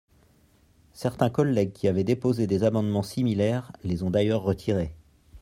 [0.93, 4.95] Certains collègues qui avaient déposé des amendements similaires les ont d’ailleurs retirés.